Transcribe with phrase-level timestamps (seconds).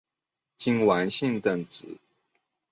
[0.57, 1.99] 金丸信等职。